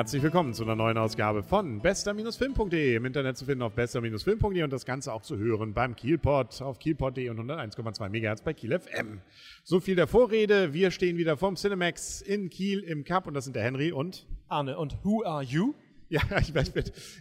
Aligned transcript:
Herzlich 0.00 0.22
willkommen 0.22 0.54
zu 0.54 0.62
einer 0.62 0.76
neuen 0.76 0.96
Ausgabe 0.96 1.42
von 1.42 1.82
bester-film.de. 1.82 2.94
Im 2.94 3.04
Internet 3.04 3.36
zu 3.36 3.44
finden 3.44 3.60
auf 3.60 3.74
bester-film.de 3.74 4.62
und 4.62 4.72
das 4.72 4.86
Ganze 4.86 5.12
auch 5.12 5.20
zu 5.20 5.36
hören 5.36 5.74
beim 5.74 5.94
Kielpot 5.94 6.62
auf 6.62 6.78
kielpot.de 6.78 7.28
und 7.28 7.38
101,2 7.38 8.08
MHz 8.08 8.40
bei 8.40 8.54
Kiel 8.54 8.78
FM. 8.78 9.20
So 9.62 9.78
viel 9.78 9.96
der 9.96 10.06
Vorrede. 10.06 10.72
Wir 10.72 10.90
stehen 10.90 11.18
wieder 11.18 11.36
vorm 11.36 11.56
Cinemax 11.56 12.22
in 12.22 12.48
Kiel 12.48 12.80
im 12.80 13.04
Cup 13.04 13.26
und 13.26 13.34
das 13.34 13.44
sind 13.44 13.56
der 13.56 13.62
Henry 13.62 13.92
und 13.92 14.26
Arne. 14.48 14.78
Und 14.78 14.96
who 15.04 15.22
are 15.22 15.42
you? 15.42 15.74
Ja, 16.12 16.22
ich 16.40 16.52
weiß, 16.52 16.72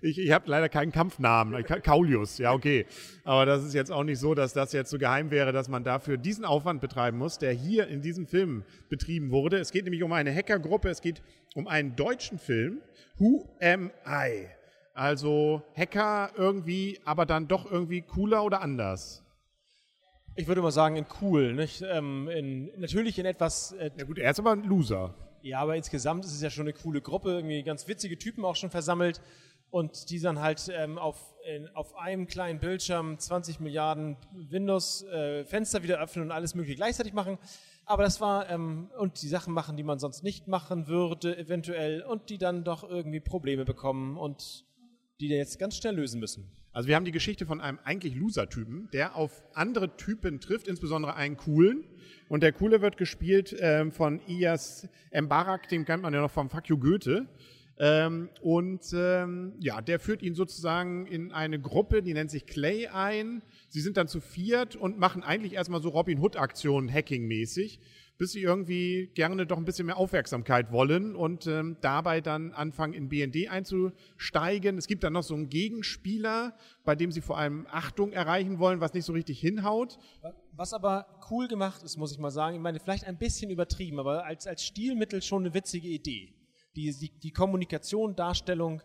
ich, 0.01 0.17
ich 0.17 0.31
habe 0.31 0.49
leider 0.49 0.67
keinen 0.67 0.91
Kampfnamen. 0.91 1.63
Kaulius, 1.63 2.39
ja, 2.39 2.53
okay. 2.53 2.87
Aber 3.23 3.45
das 3.45 3.63
ist 3.63 3.75
jetzt 3.75 3.91
auch 3.91 4.03
nicht 4.03 4.17
so, 4.17 4.33
dass 4.33 4.53
das 4.53 4.73
jetzt 4.73 4.89
so 4.89 4.97
geheim 4.97 5.29
wäre, 5.29 5.51
dass 5.51 5.69
man 5.69 5.83
dafür 5.83 6.17
diesen 6.17 6.43
Aufwand 6.43 6.81
betreiben 6.81 7.19
muss, 7.19 7.37
der 7.37 7.53
hier 7.53 7.87
in 7.87 8.01
diesem 8.01 8.25
Film 8.25 8.63
betrieben 8.89 9.29
wurde. 9.29 9.59
Es 9.59 9.71
geht 9.71 9.83
nämlich 9.83 10.01
um 10.01 10.11
eine 10.11 10.33
Hackergruppe, 10.33 10.89
es 10.89 11.01
geht 11.01 11.21
um 11.53 11.67
einen 11.67 11.95
deutschen 11.95 12.39
Film, 12.39 12.81
Who 13.19 13.47
Am 13.61 13.91
I? 14.07 14.47
Also 14.95 15.61
Hacker 15.77 16.31
irgendwie, 16.35 16.99
aber 17.05 17.27
dann 17.27 17.47
doch 17.47 17.71
irgendwie 17.71 18.01
cooler 18.01 18.43
oder 18.43 18.61
anders. 18.61 19.23
Ich 20.35 20.47
würde 20.47 20.63
mal 20.63 20.71
sagen, 20.71 20.95
in 20.95 21.05
cool. 21.21 21.53
Nicht? 21.53 21.83
Ähm, 21.87 22.27
in, 22.27 22.71
natürlich 22.79 23.19
in 23.19 23.25
etwas. 23.25 23.73
Äh, 23.73 23.91
ja, 23.97 24.05
gut, 24.05 24.17
er 24.17 24.31
ist 24.31 24.39
aber 24.39 24.53
ein 24.53 24.63
Loser. 24.63 25.13
Ja, 25.41 25.59
aber 25.59 25.75
insgesamt 25.75 26.25
ist 26.25 26.33
es 26.33 26.41
ja 26.41 26.49
schon 26.49 26.65
eine 26.65 26.73
coole 26.73 27.01
Gruppe, 27.01 27.31
irgendwie 27.31 27.63
ganz 27.63 27.87
witzige 27.87 28.17
Typen 28.17 28.43
auch 28.45 28.55
schon 28.55 28.69
versammelt 28.69 29.21
und 29.71 30.09
die 30.09 30.19
dann 30.19 30.39
halt 30.39 30.69
ähm, 30.73 30.97
auf, 30.97 31.35
in, 31.45 31.67
auf 31.75 31.95
einem 31.95 32.27
kleinen 32.27 32.59
Bildschirm 32.59 33.17
20 33.17 33.59
Milliarden 33.59 34.17
Windows-Fenster 34.33 35.79
äh, 35.79 35.83
wieder 35.83 35.99
öffnen 35.99 36.25
und 36.25 36.31
alles 36.31 36.55
mögliche 36.55 36.75
gleichzeitig 36.75 37.13
machen. 37.13 37.37
Aber 37.85 38.03
das 38.03 38.21
war, 38.21 38.49
ähm, 38.49 38.91
und 38.97 39.21
die 39.21 39.27
Sachen 39.27 39.53
machen, 39.53 39.77
die 39.77 39.83
man 39.83 39.99
sonst 39.99 40.23
nicht 40.23 40.47
machen 40.47 40.87
würde, 40.87 41.37
eventuell, 41.37 42.03
und 42.03 42.29
die 42.29 42.37
dann 42.37 42.63
doch 42.63 42.87
irgendwie 42.87 43.19
Probleme 43.19 43.65
bekommen 43.65 44.17
und 44.17 44.65
die 45.19 45.27
jetzt 45.27 45.57
ganz 45.59 45.75
schnell 45.75 45.95
lösen 45.95 46.19
müssen. 46.19 46.58
Also 46.71 46.87
wir 46.87 46.95
haben 46.95 47.05
die 47.05 47.11
Geschichte 47.11 47.45
von 47.45 47.61
einem 47.61 47.79
eigentlich 47.83 48.15
Loser-Typen, 48.15 48.89
der 48.93 49.15
auf 49.15 49.43
andere 49.53 49.97
Typen 49.97 50.39
trifft, 50.39 50.67
insbesondere 50.67 51.15
einen 51.15 51.35
coolen. 51.35 51.83
Und 52.27 52.43
der 52.43 52.53
coole 52.53 52.81
wird 52.81 52.97
gespielt 52.97 53.55
ähm, 53.59 53.91
von 53.91 54.21
Iyas 54.27 54.87
Mbarak, 55.11 55.67
den 55.69 55.85
kennt 55.85 56.03
man 56.03 56.13
ja 56.13 56.21
noch 56.21 56.31
vom 56.31 56.49
Fuck 56.49 56.67
you 56.67 56.77
Goethe. 56.77 57.27
Ähm, 57.79 58.29
und 58.41 58.81
ähm, 58.93 59.53
ja, 59.59 59.81
der 59.81 59.99
führt 59.99 60.21
ihn 60.21 60.35
sozusagen 60.35 61.07
in 61.07 61.31
eine 61.31 61.59
Gruppe, 61.59 62.03
die 62.03 62.13
nennt 62.13 62.29
sich 62.29 62.45
Clay 62.45 62.87
ein. 62.87 63.41
Sie 63.69 63.79
sind 63.79 63.97
dann 63.97 64.07
zu 64.07 64.19
viert 64.19 64.75
und 64.75 64.99
machen 64.99 65.23
eigentlich 65.23 65.53
erstmal 65.53 65.81
so 65.81 65.89
Robin 65.89 66.19
Hood-Aktionen 66.19 66.91
Hacking-mäßig 66.91 67.79
bis 68.19 68.33
sie 68.33 68.41
irgendwie 68.41 69.09
gerne 69.15 69.47
doch 69.47 69.57
ein 69.57 69.63
bisschen 69.63 69.85
mehr 69.85 69.95
Aufmerksamkeit 69.95 70.73
wollen 70.73 71.15
und 71.15 71.47
ähm, 71.47 71.77
dabei 71.79 72.19
dann 72.19 72.51
anfangen, 72.51 72.93
in 72.93 73.07
BND 73.07 73.49
einzusteigen. 73.49 74.77
Es 74.77 74.87
gibt 74.87 75.05
dann 75.05 75.13
noch 75.13 75.23
so 75.23 75.33
einen 75.35 75.47
Gegenspieler, 75.47 76.53
bei 76.83 76.95
dem 76.95 77.13
sie 77.13 77.21
vor 77.21 77.37
allem 77.37 77.65
Achtung 77.71 78.11
erreichen 78.11 78.59
wollen, 78.59 78.81
was 78.81 78.93
nicht 78.93 79.05
so 79.05 79.13
richtig 79.13 79.39
hinhaut. 79.39 79.97
Was 80.51 80.73
aber 80.73 81.07
cool 81.31 81.47
gemacht 81.47 81.81
ist, 81.81 81.95
muss 81.95 82.11
ich 82.11 82.19
mal 82.19 82.29
sagen, 82.29 82.57
ich 82.57 82.61
meine, 82.61 82.81
vielleicht 82.81 83.05
ein 83.05 83.17
bisschen 83.17 83.51
übertrieben, 83.51 83.99
aber 83.99 84.25
als, 84.25 84.45
als 84.47 84.65
Stilmittel 84.65 85.21
schon 85.21 85.43
eine 85.43 85.53
witzige 85.53 85.87
Idee. 85.87 86.33
Die, 86.75 86.91
die, 86.91 87.17
die 87.23 87.31
Kommunikation, 87.31 88.17
Darstellung, 88.17 88.81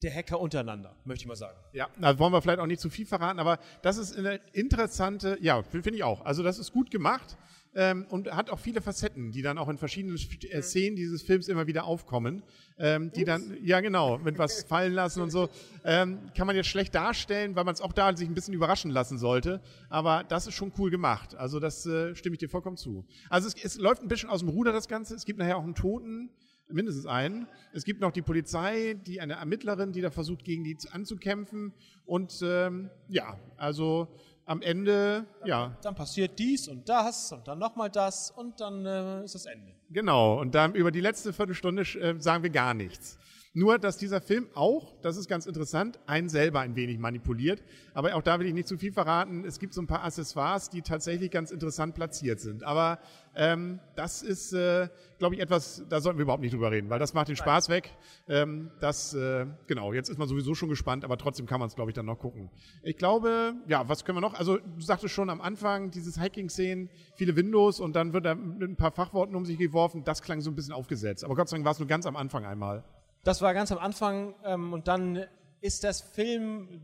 der 0.00 0.14
Hacker 0.14 0.38
untereinander, 0.38 0.94
möchte 1.04 1.24
ich 1.24 1.28
mal 1.28 1.34
sagen. 1.34 1.58
Ja, 1.72 1.88
da 2.00 2.16
wollen 2.20 2.32
wir 2.32 2.40
vielleicht 2.40 2.60
auch 2.60 2.66
nicht 2.66 2.80
zu 2.80 2.88
viel 2.88 3.06
verraten, 3.06 3.40
aber 3.40 3.58
das 3.82 3.98
ist 3.98 4.16
eine 4.16 4.40
interessante, 4.52 5.38
ja, 5.40 5.60
finde 5.64 5.90
ich 5.90 6.04
auch. 6.04 6.24
Also 6.24 6.44
das 6.44 6.60
ist 6.60 6.72
gut 6.72 6.92
gemacht 6.92 7.36
ähm, 7.74 8.06
und 8.10 8.30
hat 8.30 8.50
auch 8.50 8.58
viele 8.58 8.80
Facetten, 8.80 9.32
die 9.32 9.42
dann 9.42 9.58
auch 9.58 9.68
in 9.68 9.78
verschiedenen 9.78 10.18
äh, 10.50 10.62
Szenen 10.62 10.96
dieses 10.96 11.22
Films 11.22 11.48
immer 11.48 11.66
wieder 11.66 11.84
aufkommen, 11.84 12.42
ähm, 12.78 13.10
die 13.12 13.24
dann, 13.24 13.56
ja 13.62 13.80
genau, 13.80 14.18
mit 14.18 14.38
was 14.38 14.62
fallen 14.68 14.92
lassen 14.92 15.22
und 15.22 15.30
so. 15.30 15.48
Ähm, 15.84 16.18
kann 16.36 16.46
man 16.46 16.56
jetzt 16.56 16.68
schlecht 16.68 16.94
darstellen, 16.94 17.56
weil 17.56 17.64
man 17.64 17.74
es 17.74 17.80
auch 17.80 17.92
da 17.92 18.14
sich 18.16 18.28
ein 18.28 18.34
bisschen 18.34 18.54
überraschen 18.54 18.90
lassen 18.90 19.18
sollte. 19.18 19.60
Aber 19.88 20.24
das 20.24 20.46
ist 20.46 20.54
schon 20.54 20.72
cool 20.78 20.90
gemacht. 20.90 21.34
Also 21.34 21.60
das 21.60 21.86
äh, 21.86 22.14
stimme 22.14 22.34
ich 22.34 22.40
dir 22.40 22.48
vollkommen 22.48 22.76
zu. 22.76 23.04
Also 23.30 23.48
es, 23.48 23.54
es 23.62 23.78
läuft 23.78 24.02
ein 24.02 24.08
bisschen 24.08 24.28
aus 24.28 24.40
dem 24.40 24.48
Ruder, 24.48 24.72
das 24.72 24.88
Ganze. 24.88 25.14
Es 25.14 25.24
gibt 25.24 25.38
nachher 25.38 25.56
auch 25.56 25.64
einen 25.64 25.74
Toten 25.74 26.30
mindestens 26.72 27.06
einen. 27.06 27.46
Es 27.72 27.84
gibt 27.84 28.00
noch 28.00 28.12
die 28.12 28.22
Polizei, 28.22 28.94
die 29.06 29.20
eine 29.20 29.34
Ermittlerin, 29.34 29.92
die 29.92 30.00
da 30.00 30.10
versucht, 30.10 30.44
gegen 30.44 30.64
die 30.64 30.76
anzukämpfen. 30.90 31.72
Und 32.04 32.40
ähm, 32.42 32.90
ja, 33.08 33.38
also 33.56 34.08
am 34.46 34.62
Ende, 34.62 35.24
ja. 35.44 35.76
Dann 35.82 35.94
passiert 35.94 36.38
dies 36.38 36.68
und 36.68 36.88
das 36.88 37.32
und 37.32 37.46
dann 37.46 37.58
nochmal 37.58 37.90
das 37.90 38.30
und 38.30 38.60
dann 38.60 38.84
äh, 38.86 39.24
ist 39.24 39.34
das 39.34 39.46
Ende. 39.46 39.72
Genau, 39.90 40.40
und 40.40 40.54
dann 40.54 40.74
über 40.74 40.90
die 40.90 41.00
letzte 41.00 41.32
Viertelstunde 41.32 41.82
äh, 41.82 42.20
sagen 42.20 42.42
wir 42.42 42.50
gar 42.50 42.74
nichts. 42.74 43.18
Nur, 43.54 43.78
dass 43.78 43.98
dieser 43.98 44.22
Film 44.22 44.48
auch, 44.54 44.94
das 45.02 45.18
ist 45.18 45.28
ganz 45.28 45.44
interessant, 45.44 46.00
einen 46.06 46.30
selber 46.30 46.60
ein 46.60 46.74
wenig 46.74 46.98
manipuliert. 46.98 47.62
Aber 47.92 48.14
auch 48.14 48.22
da 48.22 48.40
will 48.40 48.46
ich 48.46 48.54
nicht 48.54 48.66
zu 48.66 48.78
viel 48.78 48.92
verraten. 48.92 49.44
Es 49.44 49.58
gibt 49.58 49.74
so 49.74 49.82
ein 49.82 49.86
paar 49.86 50.04
Accessoires, 50.04 50.70
die 50.70 50.80
tatsächlich 50.80 51.30
ganz 51.30 51.50
interessant 51.50 51.94
platziert 51.94 52.40
sind. 52.40 52.64
Aber 52.64 52.98
ähm, 53.34 53.78
das 53.94 54.22
ist, 54.22 54.54
äh, 54.54 54.88
glaube 55.18 55.34
ich, 55.34 55.40
etwas, 55.42 55.84
da 55.90 56.00
sollten 56.00 56.18
wir 56.18 56.22
überhaupt 56.22 56.42
nicht 56.42 56.54
drüber 56.54 56.70
reden, 56.70 56.88
weil 56.88 56.98
das 56.98 57.12
macht 57.12 57.28
den 57.28 57.36
Spaß 57.36 57.68
weg. 57.68 57.94
Ähm, 58.26 58.70
das, 58.80 59.12
äh, 59.12 59.44
genau, 59.66 59.92
jetzt 59.92 60.08
ist 60.08 60.18
man 60.18 60.28
sowieso 60.28 60.54
schon 60.54 60.70
gespannt, 60.70 61.04
aber 61.04 61.18
trotzdem 61.18 61.44
kann 61.44 61.60
man 61.60 61.68
es, 61.68 61.74
glaube 61.74 61.90
ich, 61.90 61.94
dann 61.94 62.06
noch 62.06 62.18
gucken. 62.18 62.48
Ich 62.82 62.96
glaube, 62.96 63.54
ja, 63.68 63.86
was 63.86 64.06
können 64.06 64.16
wir 64.16 64.22
noch? 64.22 64.32
Also, 64.32 64.56
du 64.56 64.80
sagtest 64.80 65.12
schon 65.12 65.28
am 65.28 65.42
Anfang, 65.42 65.90
dieses 65.90 66.18
Hacking-Szenen, 66.18 66.88
viele 67.16 67.36
Windows 67.36 67.80
und 67.80 67.96
dann 67.96 68.14
wird 68.14 68.24
da 68.24 68.34
mit 68.34 68.70
ein 68.70 68.76
paar 68.76 68.92
Fachworten 68.92 69.36
um 69.36 69.44
sich 69.44 69.58
geworfen. 69.58 70.04
Das 70.04 70.22
klang 70.22 70.40
so 70.40 70.50
ein 70.50 70.54
bisschen 70.54 70.72
aufgesetzt. 70.72 71.22
Aber 71.22 71.34
Gott 71.34 71.50
sei 71.50 71.56
Dank 71.56 71.66
war 71.66 71.72
es 71.72 71.78
nur 71.78 71.88
ganz 71.88 72.06
am 72.06 72.16
Anfang 72.16 72.46
einmal. 72.46 72.82
Das 73.24 73.40
war 73.40 73.54
ganz 73.54 73.70
am 73.70 73.78
Anfang 73.78 74.34
ähm, 74.44 74.72
und 74.72 74.88
dann 74.88 75.24
ist 75.60 75.84
das 75.84 76.00
Film, 76.00 76.82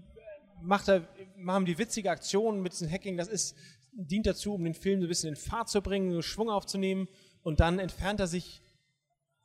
macht 0.63 0.89
er, 0.89 1.09
machen 1.37 1.65
die 1.67 1.79
witzige 1.79 2.13
Aktion 2.13 2.63
mit 2.63 2.73
diesem 2.73 2.89
Hacking, 2.89 3.17
das 3.17 3.27
ist, 3.27 3.57
dient 3.93 4.27
dazu, 4.27 4.55
um 4.55 4.63
den 4.63 4.75
Film 4.75 5.01
so 5.01 5.07
ein 5.07 5.09
bisschen 5.09 5.31
in 5.31 5.37
Fahrt 5.37 5.69
zu 5.69 5.83
bringen, 5.83 6.23
Schwung 6.23 6.49
aufzunehmen. 6.49 7.09
Und 7.43 7.59
dann 7.59 7.81
entfernt 7.81 8.21
er 8.21 8.29
sich 8.29 8.63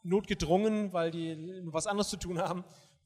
notgedrungen, 0.03 0.93
weil 0.93 1.09
die 1.09 1.61
was 1.65 1.87
anderes 1.87 2.09
zu 2.09 2.17
tun 2.17 2.37
haben, 2.37 2.63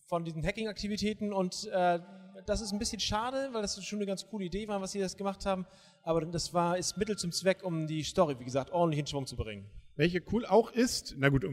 von 0.07 0.25
diesen 0.25 0.43
Hacking-Aktivitäten. 0.43 1.31
Und 1.31 1.69
äh, 1.71 1.99
das 2.45 2.59
ist 2.59 2.73
ein 2.73 2.79
bisschen 2.79 2.99
schade, 2.99 3.49
weil 3.53 3.61
das 3.61 3.81
schon 3.85 3.99
eine 3.99 4.05
ganz 4.05 4.27
coole 4.27 4.45
Idee 4.45 4.67
war, 4.67 4.81
was 4.81 4.91
sie 4.91 4.99
das 4.99 5.15
gemacht 5.15 5.45
haben, 5.45 5.65
aber 6.03 6.25
das 6.25 6.53
war, 6.53 6.77
ist 6.77 6.97
Mittel 6.97 7.17
zum 7.17 7.31
Zweck, 7.31 7.63
um 7.63 7.87
die 7.87 8.03
Story, 8.03 8.37
wie 8.39 8.45
gesagt, 8.45 8.71
ordentlich 8.71 8.99
in 8.99 9.07
Schwung 9.07 9.25
zu 9.25 9.37
bringen. 9.37 9.69
Welche 9.95 10.21
cool 10.31 10.45
auch 10.45 10.71
ist, 10.71 11.15
na 11.17 11.29
gut, 11.29 11.45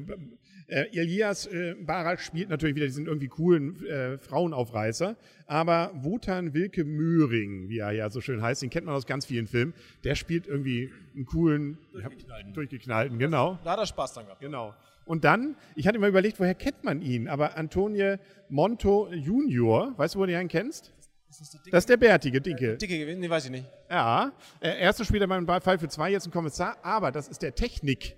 äh, 0.67 0.87
Elias 0.93 1.47
äh, 1.47 1.75
Barak 1.75 2.21
spielt 2.21 2.49
natürlich 2.49 2.75
wieder 2.77 2.87
diesen 2.87 3.07
irgendwie 3.07 3.29
coolen 3.29 3.85
äh, 3.87 4.19
Frauenaufreißer, 4.19 5.17
aber 5.47 5.93
Wotan 5.95 6.55
Wilke 6.55 6.85
Möhring, 6.85 7.69
wie 7.69 7.79
er 7.79 7.93
ja 7.93 8.11
so 8.11 8.21
schön 8.21 8.41
heißt, 8.41 8.63
den 8.63 8.71
kennt 8.71 8.87
man 8.87 8.95
aus 8.95 9.07
ganz 9.07 9.27
vielen 9.27 9.47
Filmen, 9.47 9.75
der 10.05 10.15
spielt 10.15 10.47
irgendwie 10.47 10.91
einen 11.15 11.27
coolen, 11.27 11.79
durchgeknallten, 11.93 12.55
durchgeknallten 12.55 13.19
genau. 13.19 13.59
Da 13.65 13.73
hat 13.73 13.79
er 13.79 13.87
Spaß 13.87 14.15
dran 14.15 14.25
gehabt. 14.27 14.41
Genau. 14.41 14.75
Und 15.05 15.25
dann, 15.25 15.57
ich 15.75 15.87
hatte 15.87 15.99
mir 15.99 16.09
überlegt, 16.09 16.41
woher 16.41 16.55
kennt 16.55 16.83
man 16.83 17.03
ihn, 17.03 17.29
aber 17.29 17.57
Antonio 17.59 18.17
Monto 18.49 19.13
Junior, 19.13 19.93
weißt 19.99 20.15
du, 20.15 20.21
wo 20.21 20.27
du 20.27 20.41
ihn 20.41 20.49
kennst? 20.49 20.93
Das 21.29 21.41
ist, 21.41 21.59
das 21.71 21.79
ist 21.81 21.89
der 21.89 21.97
bärtige, 21.97 22.41
dicke. 22.41 22.77
Dicke, 22.77 23.17
nee, 23.17 23.29
weiß 23.29 23.47
ich 23.47 23.51
nicht. 23.51 23.67
Ja, 23.91 24.33
äh, 24.61 24.81
erster 24.81 25.05
spielt 25.05 25.21
er 25.21 25.27
beim 25.27 25.47
Fall 25.47 25.79
für 25.79 25.89
zwei, 25.89 26.11
jetzt 26.11 26.27
ein 26.27 26.31
Kommissar, 26.31 26.79
aber 26.83 27.11
das 27.11 27.29
ist 27.29 27.43
der 27.43 27.55
Technik 27.55 28.17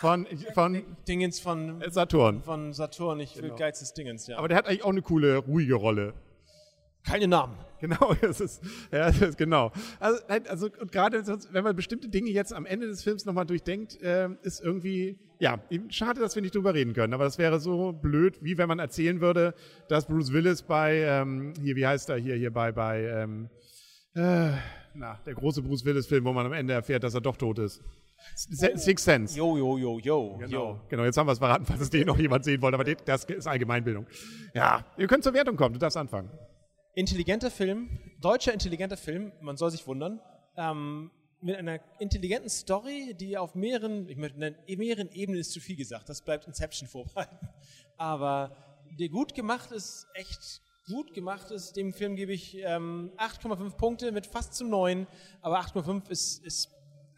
von, 0.00 0.26
von 0.54 0.82
Dingens 1.06 1.40
von 1.40 1.82
Saturn. 1.88 2.42
Von 2.42 2.72
Saturn, 2.72 3.20
ich 3.20 3.36
will 3.36 3.42
genau. 3.42 3.56
geizes 3.56 3.92
Dingens, 3.94 4.26
ja. 4.26 4.38
Aber 4.38 4.48
der 4.48 4.56
hat 4.56 4.66
eigentlich 4.66 4.84
auch 4.84 4.90
eine 4.90 5.02
coole, 5.02 5.36
ruhige 5.36 5.74
Rolle. 5.74 6.14
Keine 7.04 7.26
Namen. 7.26 7.56
Genau, 7.80 8.14
das 8.20 8.40
ist, 8.40 8.62
ja, 8.92 9.06
das 9.06 9.20
ist 9.20 9.38
genau. 9.38 9.72
Also, 9.98 10.20
also 10.48 10.68
und 10.80 10.92
gerade 10.92 11.24
wenn 11.50 11.64
man 11.64 11.74
bestimmte 11.74 12.08
Dinge 12.08 12.30
jetzt 12.30 12.52
am 12.52 12.64
Ende 12.64 12.86
des 12.86 13.02
Films 13.02 13.24
nochmal 13.24 13.44
durchdenkt, 13.44 14.00
äh, 14.02 14.28
ist 14.42 14.62
irgendwie, 14.62 15.18
ja, 15.40 15.58
schade, 15.88 16.20
dass 16.20 16.36
wir 16.36 16.42
nicht 16.42 16.54
drüber 16.54 16.74
reden 16.74 16.92
können. 16.92 17.12
Aber 17.12 17.24
das 17.24 17.38
wäre 17.38 17.58
so 17.58 17.92
blöd, 17.92 18.38
wie 18.40 18.56
wenn 18.56 18.68
man 18.68 18.78
erzählen 18.78 19.20
würde, 19.20 19.54
dass 19.88 20.06
Bruce 20.06 20.32
Willis 20.32 20.62
bei, 20.62 20.98
ähm, 20.98 21.54
hier, 21.60 21.74
wie 21.74 21.86
heißt 21.86 22.08
er 22.08 22.16
hier, 22.16 22.36
hier 22.36 22.52
bei, 22.52 22.70
bei, 22.70 23.02
ähm, 23.04 23.50
äh, 24.14 24.52
na, 24.94 25.18
der 25.26 25.34
große 25.34 25.62
Bruce 25.62 25.84
Willis-Film, 25.84 26.24
wo 26.24 26.32
man 26.32 26.46
am 26.46 26.52
Ende 26.52 26.74
erfährt, 26.74 27.02
dass 27.02 27.14
er 27.14 27.20
doch 27.20 27.36
tot 27.36 27.58
ist. 27.58 27.82
Six 28.34 29.04
Sense. 29.04 29.36
Jo, 29.36 29.56
jo, 29.56 29.78
jo, 29.78 29.98
jo. 29.98 30.36
Genau, 30.38 30.80
genau 30.88 31.04
jetzt 31.04 31.16
haben 31.16 31.26
wir 31.26 31.32
es 31.32 31.38
verraten, 31.38 31.64
falls 31.64 31.80
es 31.80 31.90
den 31.90 32.06
noch 32.06 32.18
jemand 32.18 32.44
sehen 32.44 32.60
wollte, 32.62 32.78
aber 32.78 32.94
das 32.94 33.24
ist 33.24 33.46
Allgemeinbildung. 33.46 34.06
Ja, 34.54 34.84
ihr 34.96 35.06
könnt 35.06 35.24
zur 35.24 35.34
Wertung 35.34 35.56
kommen, 35.56 35.74
du 35.74 35.78
darfst 35.78 35.96
anfangen. 35.96 36.30
Intelligenter 36.94 37.50
Film, 37.50 37.98
deutscher 38.20 38.52
intelligenter 38.52 38.96
Film, 38.96 39.32
man 39.40 39.56
soll 39.56 39.70
sich 39.70 39.86
wundern, 39.86 40.20
ähm, 40.56 41.10
mit 41.40 41.56
einer 41.56 41.80
intelligenten 41.98 42.48
Story, 42.48 43.14
die 43.18 43.36
auf 43.36 43.54
mehreren, 43.54 44.08
ich 44.08 44.16
möchte 44.16 44.38
nennen, 44.38 44.56
mehreren 44.66 45.10
Ebenen 45.12 45.40
ist 45.40 45.52
zu 45.52 45.60
viel 45.60 45.76
gesagt, 45.76 46.08
das 46.08 46.22
bleibt 46.22 46.46
Inception 46.46 46.88
vorbehalten, 46.88 47.48
aber 47.96 48.56
der 48.98 49.08
gut 49.08 49.34
gemacht 49.34 49.72
ist, 49.72 50.06
echt 50.14 50.60
gut 50.86 51.14
gemacht 51.14 51.50
ist, 51.50 51.76
dem 51.76 51.92
Film 51.92 52.16
gebe 52.16 52.32
ich 52.32 52.56
ähm, 52.58 53.12
8,5 53.16 53.76
Punkte 53.76 54.12
mit 54.12 54.26
fast 54.26 54.54
zu 54.54 54.64
9, 54.64 55.06
aber 55.40 55.60
8,5 55.60 56.10
ist, 56.10 56.44
ist 56.44 56.70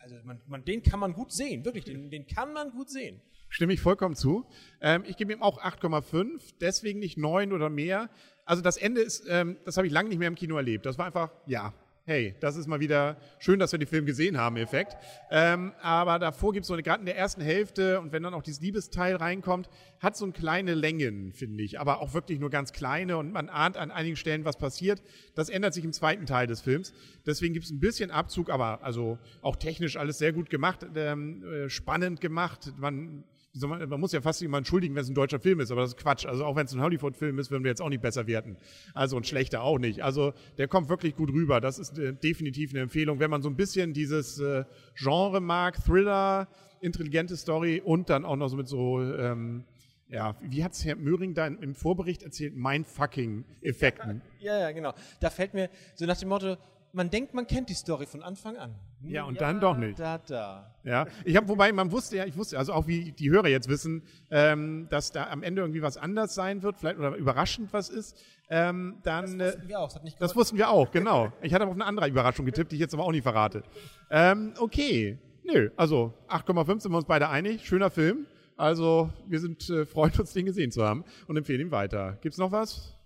also 0.04 0.16
man, 0.22 0.38
man, 0.46 0.64
den 0.66 0.82
kann 0.82 1.00
man 1.00 1.14
gut 1.14 1.32
sehen, 1.32 1.64
wirklich, 1.64 1.84
den, 1.84 2.10
den 2.10 2.26
kann 2.26 2.52
man 2.52 2.70
gut 2.72 2.90
sehen. 2.90 3.22
Stimme 3.48 3.72
ich 3.72 3.80
vollkommen 3.80 4.14
zu. 4.14 4.46
Ähm, 4.82 5.02
ich 5.06 5.16
gebe 5.16 5.32
ihm 5.32 5.42
auch 5.42 5.62
8,5, 5.62 6.54
deswegen 6.60 6.98
nicht 6.98 7.16
9 7.16 7.52
oder 7.52 7.70
mehr. 7.70 8.10
Also 8.44 8.60
das 8.62 8.76
Ende 8.76 9.00
ist, 9.00 9.24
ähm, 9.28 9.56
das 9.64 9.78
habe 9.78 9.86
ich 9.86 9.92
lange 9.92 10.10
nicht 10.10 10.18
mehr 10.18 10.28
im 10.28 10.34
Kino 10.34 10.56
erlebt. 10.56 10.84
Das 10.84 10.98
war 10.98 11.06
einfach, 11.06 11.30
ja, 11.46 11.72
hey, 12.06 12.34
das 12.40 12.56
ist 12.56 12.66
mal 12.66 12.80
wieder 12.80 13.16
schön, 13.38 13.58
dass 13.58 13.72
wir 13.72 13.78
den 13.78 13.88
Film 13.88 14.04
gesehen 14.04 14.36
haben, 14.36 14.58
Effekt. 14.58 14.94
Ähm, 15.30 15.72
aber 15.80 16.18
davor 16.18 16.52
gibt 16.52 16.64
es 16.64 16.68
so 16.68 16.74
eine, 16.74 16.82
gerade 16.82 17.00
in 17.00 17.06
der 17.06 17.16
ersten 17.16 17.40
Hälfte 17.40 17.98
und 17.98 18.12
wenn 18.12 18.22
dann 18.22 18.34
auch 18.34 18.42
dieses 18.42 18.60
Liebesteil 18.60 19.16
reinkommt, 19.16 19.70
hat 20.00 20.14
so 20.14 20.26
eine 20.26 20.34
kleine 20.34 20.74
Längen, 20.74 21.32
finde 21.32 21.64
ich, 21.64 21.80
aber 21.80 22.00
auch 22.00 22.12
wirklich 22.12 22.38
nur 22.40 22.50
ganz 22.50 22.72
kleine 22.72 23.16
und 23.16 23.32
man 23.32 23.48
ahnt 23.48 23.78
an 23.78 23.90
einigen 23.90 24.16
Stellen, 24.16 24.44
was 24.44 24.58
passiert. 24.58 25.02
Das 25.34 25.48
ändert 25.48 25.72
sich 25.72 25.84
im 25.84 25.94
zweiten 25.94 26.26
Teil 26.26 26.46
des 26.46 26.60
Films. 26.60 26.92
Deswegen 27.24 27.54
gibt 27.54 27.64
es 27.64 27.72
ein 27.72 27.80
bisschen 27.80 28.10
Abzug, 28.10 28.50
aber 28.50 28.84
also 28.84 29.18
auch 29.40 29.56
technisch 29.56 29.96
alles 29.96 30.18
sehr 30.18 30.34
gut 30.34 30.50
gemacht, 30.50 30.86
ähm, 30.94 31.42
äh, 31.42 31.70
spannend 31.70 32.20
gemacht. 32.20 32.74
Man 32.76 33.24
man, 33.54 33.88
man, 33.88 34.00
muss 34.00 34.12
ja 34.12 34.20
fast 34.20 34.40
jemanden 34.40 34.62
entschuldigen, 34.62 34.94
wenn 34.94 35.02
es 35.02 35.08
ein 35.08 35.14
deutscher 35.14 35.38
Film 35.38 35.60
ist, 35.60 35.70
aber 35.70 35.82
das 35.82 35.90
ist 35.90 35.96
Quatsch. 35.96 36.26
Also 36.26 36.44
auch 36.44 36.56
wenn 36.56 36.66
es 36.66 36.72
ein 36.72 36.80
Hollywood-Film 36.80 37.38
ist, 37.38 37.50
würden 37.50 37.64
wir 37.64 37.70
jetzt 37.70 37.80
auch 37.80 37.88
nicht 37.88 38.02
besser 38.02 38.26
werten. 38.26 38.56
Also 38.94 39.16
und 39.16 39.26
schlechter 39.26 39.62
auch 39.62 39.78
nicht. 39.78 40.02
Also 40.02 40.32
der 40.58 40.68
kommt 40.68 40.88
wirklich 40.88 41.16
gut 41.16 41.30
rüber. 41.30 41.60
Das 41.60 41.78
ist 41.78 41.98
äh, 41.98 42.14
definitiv 42.14 42.70
eine 42.70 42.80
Empfehlung, 42.80 43.20
wenn 43.20 43.30
man 43.30 43.42
so 43.42 43.48
ein 43.48 43.56
bisschen 43.56 43.92
dieses 43.92 44.40
äh, 44.40 44.64
Genre 44.96 45.40
mag, 45.40 45.82
Thriller, 45.84 46.48
intelligente 46.80 47.36
Story 47.36 47.80
und 47.84 48.10
dann 48.10 48.24
auch 48.24 48.36
noch 48.36 48.48
so 48.48 48.56
mit 48.56 48.68
so 48.68 49.00
ähm, 49.00 49.64
ja, 50.08 50.36
wie 50.42 50.62
hat 50.62 50.72
es 50.72 50.84
Herr 50.84 50.96
Möhring 50.96 51.34
da 51.34 51.46
im 51.46 51.74
Vorbericht 51.74 52.22
erzählt? 52.22 52.54
Mindfucking-Effekten. 52.56 54.22
Ja, 54.38 54.58
ja, 54.60 54.70
genau. 54.72 54.92
Da 55.20 55.30
fällt 55.30 55.54
mir 55.54 55.70
so 55.94 56.04
nach 56.06 56.18
dem 56.18 56.28
Motto, 56.28 56.56
man 56.92 57.10
denkt, 57.10 57.34
man 57.34 57.46
kennt 57.46 57.68
die 57.68 57.74
Story 57.74 58.06
von 58.06 58.22
Anfang 58.22 58.56
an. 58.56 58.74
Ja, 59.06 59.24
und 59.24 59.34
ja, 59.34 59.40
dann 59.40 59.60
doch 59.60 59.76
nicht. 59.76 59.98
Da, 59.98 60.18
da. 60.18 60.74
Ja, 60.84 61.06
ich 61.24 61.36
habe, 61.36 61.48
wobei 61.48 61.72
man 61.72 61.92
wusste 61.92 62.16
ja, 62.16 62.24
ich 62.24 62.36
wusste, 62.36 62.58
also 62.58 62.72
auch 62.72 62.86
wie 62.86 63.12
die 63.12 63.30
Hörer 63.30 63.48
jetzt 63.48 63.68
wissen, 63.68 64.02
ähm, 64.30 64.86
dass 64.90 65.12
da 65.12 65.28
am 65.28 65.42
Ende 65.42 65.62
irgendwie 65.62 65.82
was 65.82 65.96
anders 65.96 66.34
sein 66.34 66.62
wird, 66.62 66.78
vielleicht 66.78 66.98
oder 66.98 67.16
überraschend 67.16 67.72
was 67.72 67.88
ist. 67.88 68.16
Ähm, 68.50 68.98
dann, 69.02 69.38
das 69.38 69.54
wussten 69.54 69.68
wir 69.68 69.80
auch. 69.80 69.88
Das, 69.88 69.96
hat 69.96 70.04
nicht 70.04 70.20
das 70.20 70.36
wussten 70.36 70.58
wir 70.58 70.68
auch, 70.68 70.90
genau. 70.90 71.32
Ich 71.42 71.54
hatte 71.54 71.66
auf 71.66 71.72
eine 71.72 71.86
andere 71.86 72.08
Überraschung 72.08 72.44
getippt, 72.44 72.72
die 72.72 72.76
ich 72.76 72.80
jetzt 72.80 72.94
aber 72.94 73.04
auch 73.04 73.12
nicht 73.12 73.22
verrate. 73.22 73.62
Ähm, 74.10 74.54
okay, 74.58 75.18
nö, 75.44 75.70
also 75.76 76.12
8,5 76.28 76.80
sind 76.80 76.92
wir 76.92 76.98
uns 76.98 77.06
beide 77.06 77.28
einig. 77.28 77.66
Schöner 77.66 77.90
Film. 77.90 78.26
Also 78.56 79.10
wir 79.26 79.40
sind 79.40 79.68
äh, 79.70 79.84
freuen 79.86 80.12
uns, 80.18 80.32
den 80.32 80.46
gesehen 80.46 80.70
zu 80.70 80.84
haben 80.84 81.04
und 81.26 81.36
empfehlen 81.36 81.60
ihn 81.60 81.70
weiter. 81.70 82.18
Gibt's 82.20 82.38
noch 82.38 82.52
was? 82.52 82.96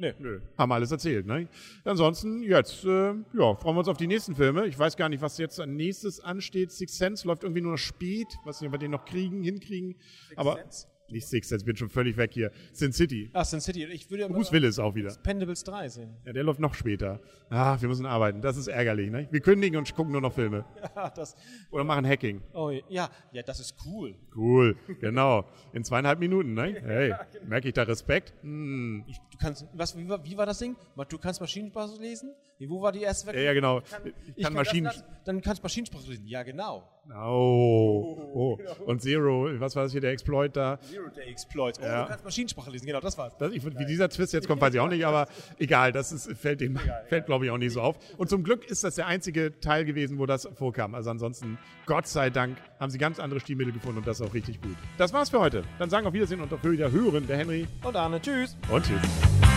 Nee, 0.00 0.14
nö. 0.20 0.40
Haben 0.56 0.70
alles 0.70 0.92
erzählt, 0.92 1.26
ne? 1.26 1.48
Ansonsten, 1.84 2.40
jetzt, 2.42 2.84
äh, 2.84 3.14
ja, 3.32 3.54
freuen 3.56 3.74
wir 3.74 3.80
uns 3.80 3.88
auf 3.88 3.96
die 3.96 4.06
nächsten 4.06 4.36
Filme. 4.36 4.66
Ich 4.68 4.78
weiß 4.78 4.96
gar 4.96 5.08
nicht, 5.08 5.20
was 5.20 5.38
jetzt 5.38 5.58
als 5.58 5.68
nächstes 5.68 6.20
ansteht. 6.20 6.70
Six 6.70 6.96
Sense 6.96 7.26
läuft 7.26 7.42
irgendwie 7.42 7.62
nur 7.62 7.72
noch 7.72 7.78
spät. 7.78 8.28
Was 8.44 8.62
wir 8.62 8.70
den 8.78 8.92
noch 8.92 9.04
kriegen, 9.04 9.42
hinkriegen. 9.42 9.96
Six 10.28 10.38
Aber 10.38 10.54
Sense? 10.54 10.86
Nicht 11.10 11.26
Six, 11.26 11.48
jetzt 11.50 11.64
bin 11.64 11.74
ich 11.74 11.78
schon 11.78 11.88
völlig 11.88 12.16
weg 12.18 12.32
hier. 12.34 12.50
Sin 12.72 12.92
City. 12.92 13.30
Ach, 13.32 13.44
Sin 13.44 13.60
City. 13.60 13.84
Ich 13.86 14.10
würde 14.10 14.22
ja 14.24 14.28
Bruce 14.28 14.52
Willis 14.52 14.78
auch 14.78 14.94
wieder. 14.94 15.14
Pendables 15.22 15.64
3 15.64 15.88
sehen. 15.88 16.16
Ja, 16.26 16.32
der 16.34 16.44
läuft 16.44 16.60
noch 16.60 16.74
später. 16.74 17.18
Ah, 17.48 17.80
wir 17.80 17.88
müssen 17.88 18.04
arbeiten. 18.04 18.42
Das 18.42 18.58
ist 18.58 18.68
ärgerlich, 18.68 19.10
ne? 19.10 19.26
Wir 19.30 19.40
kündigen 19.40 19.78
und 19.78 19.94
gucken 19.94 20.12
nur 20.12 20.20
noch 20.20 20.32
Filme. 20.32 20.64
Ja, 20.96 21.10
das. 21.10 21.36
Oder 21.70 21.84
machen 21.84 22.06
Hacking. 22.06 22.42
Oh, 22.52 22.70
ja. 22.70 23.08
Ja, 23.32 23.42
das 23.42 23.60
ist 23.60 23.74
cool. 23.86 24.16
Cool, 24.34 24.76
genau. 25.00 25.48
In 25.72 25.84
zweieinhalb 25.84 26.18
Minuten, 26.18 26.54
ne? 26.54 26.74
Hey, 26.82 27.14
genau. 27.32 27.46
merke 27.46 27.68
ich 27.68 27.74
da 27.74 27.84
Respekt? 27.84 28.32
Hm. 28.42 29.04
Ich, 29.06 29.18
du 29.30 29.38
kannst, 29.38 29.66
was, 29.74 29.96
wie 29.96 30.08
war, 30.08 30.24
wie 30.24 30.36
war 30.36 30.46
das 30.46 30.58
Ding? 30.58 30.76
Du 31.08 31.18
kannst 31.18 31.40
Maschinensprache 31.40 32.00
lesen? 32.00 32.32
Wo 32.66 32.82
war 32.82 32.90
die 32.90 33.02
erste? 33.02 33.32
Ja, 33.32 33.40
ja, 33.40 33.52
genau. 33.54 33.78
Ich 33.78 33.90
kann, 33.90 34.12
ich 34.36 34.44
kann, 34.44 34.52
Maschinen... 34.52 34.90
dann 35.24 35.40
kannst 35.40 35.60
du 35.60 35.64
Maschinensprache 35.64 36.08
lesen. 36.08 36.26
Ja, 36.26 36.42
genau. 36.42 36.88
Oh, 37.14 38.30
oh. 38.34 38.58
Und 38.84 39.00
Zero, 39.00 39.48
was 39.58 39.74
war 39.74 39.84
das 39.84 39.92
hier, 39.92 40.00
der 40.00 40.12
Exploit 40.12 40.54
da? 40.54 40.78
Zero, 40.80 41.08
der 41.08 41.26
Exploit. 41.28 41.78
Oh, 41.80 41.84
ja. 41.84 42.02
du 42.02 42.08
kannst 42.08 42.24
Maschinensprache 42.24 42.70
lesen, 42.70 42.86
genau, 42.86 43.00
das 43.00 43.16
war's. 43.16 43.36
Das, 43.38 43.52
ich, 43.52 43.64
wie 43.64 43.86
dieser 43.86 44.08
Twist 44.08 44.32
jetzt 44.32 44.46
kommt, 44.46 44.60
weiß 44.60 44.74
ich 44.74 44.80
auch 44.80 44.88
nicht, 44.88 45.04
aber 45.06 45.26
egal, 45.58 45.92
das 45.92 46.12
ist, 46.12 46.30
fällt 46.38 46.60
dem, 46.60 46.78
fällt 47.08 47.26
glaube 47.26 47.46
ich 47.46 47.50
auch 47.50 47.58
nicht 47.58 47.72
so 47.72 47.80
auf. 47.80 47.96
Und 48.18 48.28
zum 48.28 48.44
Glück 48.44 48.68
ist 48.70 48.84
das 48.84 48.96
der 48.96 49.06
einzige 49.06 49.58
Teil 49.60 49.84
gewesen, 49.84 50.18
wo 50.18 50.26
das 50.26 50.48
vorkam. 50.54 50.94
Also 50.94 51.10
ansonsten, 51.10 51.58
Gott 51.86 52.06
sei 52.06 52.30
Dank, 52.30 52.58
haben 52.78 52.90
sie 52.90 52.98
ganz 52.98 53.18
andere 53.18 53.40
Stilmittel 53.40 53.72
gefunden 53.72 53.98
und 53.98 54.06
das 54.06 54.20
ist 54.20 54.26
auch 54.26 54.34
richtig 54.34 54.60
gut. 54.60 54.76
Das 54.98 55.12
war's 55.12 55.30
für 55.30 55.40
heute. 55.40 55.62
Dann 55.78 55.88
sagen 55.88 56.04
wir 56.04 56.08
auf 56.08 56.14
Wiedersehen 56.14 56.40
und 56.40 56.52
auf 56.52 56.62
Wiederhören 56.62 57.26
der 57.26 57.38
Henry. 57.38 57.66
Und 57.82 57.96
Arne. 57.96 58.20
Tschüss. 58.20 58.56
Und 58.70 58.84
tschüss. 58.84 59.47